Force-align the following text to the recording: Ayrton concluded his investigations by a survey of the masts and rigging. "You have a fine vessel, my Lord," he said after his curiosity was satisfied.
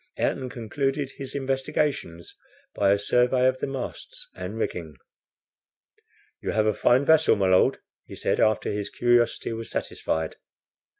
Ayrton 0.17 0.49
concluded 0.49 1.11
his 1.17 1.35
investigations 1.35 2.35
by 2.73 2.91
a 2.91 2.97
survey 2.97 3.45
of 3.47 3.59
the 3.59 3.67
masts 3.67 4.31
and 4.33 4.57
rigging. 4.57 4.95
"You 6.41 6.53
have 6.53 6.65
a 6.65 6.73
fine 6.73 7.05
vessel, 7.05 7.35
my 7.35 7.45
Lord," 7.49 7.77
he 8.07 8.15
said 8.15 8.39
after 8.39 8.71
his 8.71 8.89
curiosity 8.89 9.53
was 9.53 9.69
satisfied. 9.69 10.37